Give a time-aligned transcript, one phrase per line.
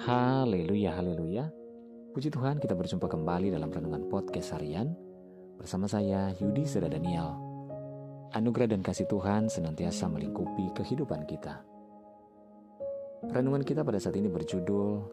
[0.00, 1.44] Haleluya, haleluya.
[2.16, 4.96] Puji Tuhan kita berjumpa kembali dalam Renungan Podcast Harian
[5.60, 7.36] bersama saya Yudi Seda Daniel.
[8.32, 11.60] Anugerah dan kasih Tuhan senantiasa melingkupi kehidupan kita.
[13.28, 15.04] Renungan kita pada saat ini berjudul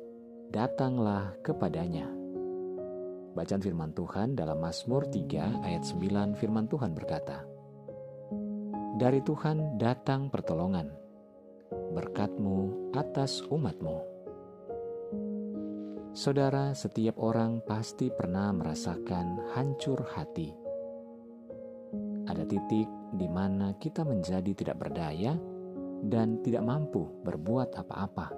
[0.55, 2.08] Datanglah kepadanya.
[3.35, 7.44] Bacaan firman Tuhan dalam Mazmur 3 ayat 9 firman Tuhan berkata,
[8.96, 10.88] Dari Tuhan datang pertolongan,
[11.92, 14.17] berkatmu atas umatmu.
[16.18, 20.50] Saudara, setiap orang pasti pernah merasakan hancur hati.
[22.26, 25.38] Ada titik di mana kita menjadi tidak berdaya
[26.02, 28.34] dan tidak mampu berbuat apa-apa.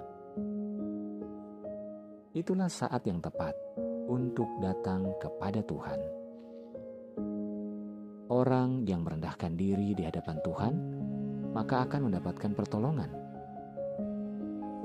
[2.36, 3.56] Itulah saat yang tepat
[4.12, 6.00] untuk datang kepada Tuhan.
[8.28, 10.74] Orang yang merendahkan diri di hadapan Tuhan,
[11.56, 13.29] maka akan mendapatkan pertolongan.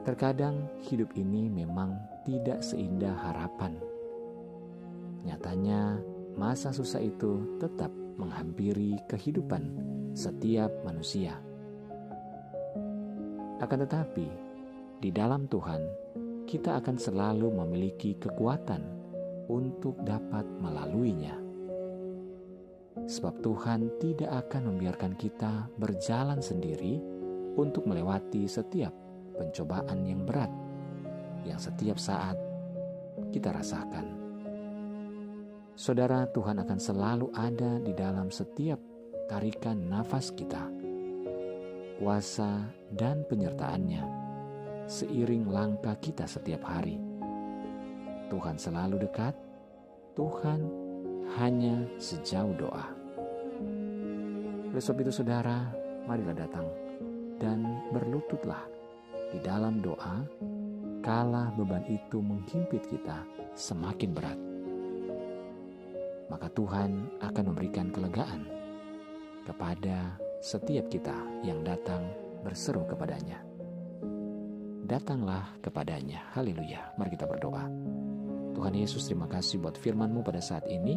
[0.06, 1.98] Terkadang hidup ini memang
[2.30, 3.74] tidak seindah harapan.
[5.26, 5.98] Nyatanya,
[6.38, 9.66] masa susah itu tetap menghampiri kehidupan
[10.14, 11.42] setiap manusia.
[13.58, 14.30] Akan tetapi,
[15.02, 15.82] di dalam Tuhan,
[16.46, 18.86] kita akan selalu memiliki kekuatan
[19.50, 21.34] untuk dapat melaluinya.
[23.10, 27.02] Sebab Tuhan tidak akan membiarkan kita berjalan sendiri
[27.58, 29.05] untuk melewati setiap
[29.36, 30.52] pencobaan yang berat
[31.46, 32.36] yang setiap saat
[33.30, 34.06] kita rasakan.
[35.76, 38.80] Saudara, Tuhan akan selalu ada di dalam setiap
[39.28, 40.72] tarikan nafas kita.
[42.00, 44.04] Kuasa dan penyertaannya
[44.88, 47.00] seiring langkah kita setiap hari.
[48.32, 49.36] Tuhan selalu dekat,
[50.16, 50.60] Tuhan
[51.40, 52.88] hanya sejauh doa.
[54.72, 55.72] Oleh sebab itu saudara,
[56.08, 56.68] marilah datang
[57.40, 58.75] dan berlututlah
[59.34, 60.26] di dalam doa
[61.06, 63.22] kala beban itu menghimpit kita
[63.54, 64.40] semakin berat,
[66.34, 68.50] maka Tuhan akan memberikan kelegaan
[69.46, 71.14] kepada setiap kita
[71.46, 72.10] yang datang
[72.42, 73.42] berseru kepadanya.
[74.86, 76.22] Datanglah kepadanya.
[76.38, 76.94] Haleluya.
[76.98, 77.66] Mari kita berdoa.
[78.54, 80.94] Tuhan Yesus terima kasih buat firman-Mu pada saat ini.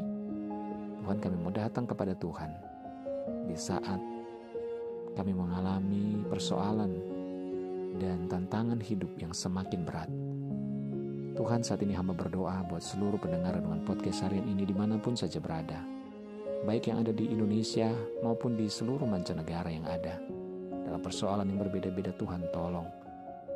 [1.01, 2.53] Tuhan kami mau datang kepada Tuhan
[3.49, 3.97] di saat
[5.17, 7.18] kami mengalami persoalan
[7.99, 10.11] dan tantangan hidup yang semakin berat.
[11.39, 15.15] Tuhan saat ini hamba berdoa buat seluruh pendengar dengan podcast harian ini di mana pun
[15.15, 15.79] saja berada.
[16.67, 17.87] Baik yang ada di Indonesia
[18.27, 20.19] maupun di seluruh mancanegara yang ada.
[20.83, 22.91] Dalam persoalan yang berbeda-beda Tuhan tolong.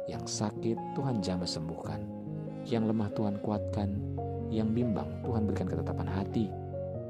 [0.06, 2.00] Yang sakit Tuhan jamah sembuhkan.
[2.62, 3.90] Yang lemah Tuhan kuatkan.
[4.54, 6.46] Yang bimbang Tuhan berikan ketetapan hati.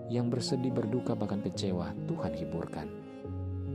[0.08, 2.88] Yang bersedih berduka bahkan kecewa Tuhan hiburkan.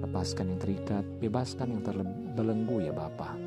[0.01, 3.46] Lepaskan yang terikat, bebaskan yang terbelenggu ya Bapak.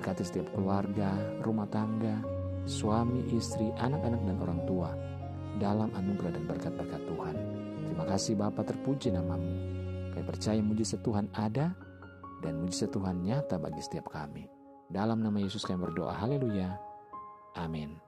[0.00, 1.12] Berkati setiap keluarga,
[1.44, 2.24] rumah tangga,
[2.64, 4.96] suami, istri, anak-anak, dan orang tua
[5.60, 7.36] dalam anugerah dan berkat-berkat Tuhan.
[7.84, 9.52] Terima kasih Bapa terpuji namamu.
[10.16, 11.76] Kami percaya mujizat Tuhan ada
[12.40, 14.48] dan mujizat Tuhan nyata bagi setiap kami.
[14.88, 16.16] Dalam nama Yesus kami berdoa.
[16.16, 16.80] Haleluya.
[17.60, 18.00] Amin.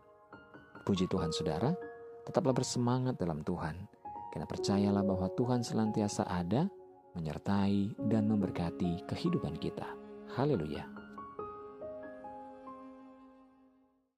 [0.88, 1.76] Puji Tuhan saudara,
[2.24, 3.76] tetaplah bersemangat dalam Tuhan.
[4.32, 6.72] Karena percayalah bahwa Tuhan senantiasa ada,
[7.12, 9.84] menyertai, dan memberkati kehidupan kita.
[10.32, 11.01] Haleluya.